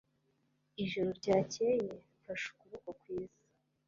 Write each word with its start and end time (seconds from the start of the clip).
ijoro 0.83 1.09
ryakeye 1.19 1.87
mfashe 2.17 2.45
ukuboko 2.51 2.89
kwiza 2.99 3.37